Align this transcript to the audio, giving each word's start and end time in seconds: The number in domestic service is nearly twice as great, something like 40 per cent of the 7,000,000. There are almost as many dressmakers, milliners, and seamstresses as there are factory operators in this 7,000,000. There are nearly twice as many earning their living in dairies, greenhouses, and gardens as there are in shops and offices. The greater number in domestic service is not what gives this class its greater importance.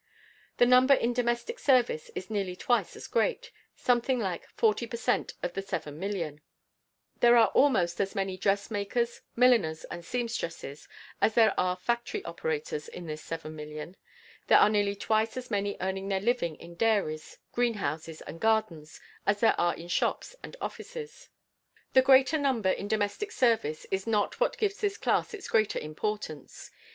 The 0.57 0.65
number 0.65 0.95
in 0.95 1.13
domestic 1.13 1.59
service 1.59 2.09
is 2.15 2.31
nearly 2.31 2.55
twice 2.55 2.95
as 2.95 3.05
great, 3.05 3.51
something 3.75 4.17
like 4.19 4.47
40 4.49 4.87
per 4.87 4.97
cent 4.97 5.33
of 5.43 5.53
the 5.53 5.61
7,000,000. 5.61 6.39
There 7.19 7.37
are 7.37 7.49
almost 7.49 8.01
as 8.01 8.15
many 8.15 8.35
dressmakers, 8.35 9.21
milliners, 9.35 9.83
and 9.91 10.03
seamstresses 10.03 10.87
as 11.21 11.35
there 11.35 11.53
are 11.59 11.75
factory 11.75 12.25
operators 12.25 12.87
in 12.87 13.05
this 13.05 13.21
7,000,000. 13.21 13.93
There 14.47 14.57
are 14.57 14.71
nearly 14.71 14.95
twice 14.95 15.37
as 15.37 15.51
many 15.51 15.77
earning 15.79 16.09
their 16.09 16.19
living 16.19 16.55
in 16.55 16.73
dairies, 16.73 17.37
greenhouses, 17.51 18.21
and 18.21 18.41
gardens 18.41 18.99
as 19.27 19.39
there 19.41 19.61
are 19.61 19.75
in 19.75 19.87
shops 19.87 20.35
and 20.41 20.57
offices. 20.59 21.29
The 21.93 22.01
greater 22.01 22.39
number 22.39 22.71
in 22.71 22.87
domestic 22.87 23.29
service 23.31 23.85
is 23.91 24.07
not 24.07 24.39
what 24.39 24.57
gives 24.57 24.77
this 24.81 24.97
class 24.97 25.31
its 25.35 25.47
greater 25.47 25.77
importance. 25.77 26.71